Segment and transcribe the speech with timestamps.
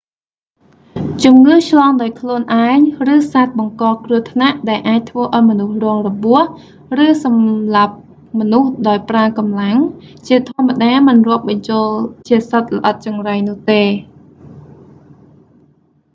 [1.23, 2.79] ជំងឺឆ្លងដោយខ្លួនឯង
[3.13, 6.43] ឬសត្វបង្កគ្រោះថ្នាក់ដែលអាចធ្វើឱ្យមនុស្សរងរបួស
[7.05, 7.95] ឬសម្លាប់
[8.39, 9.77] មនុស្សដោយប្រើកម្លាំង
[10.27, 11.87] ជាធម្មតាមិនរាប់បញ្ចូល
[12.27, 13.83] ជាសត្វល្អិតចង្រៃនោះទេ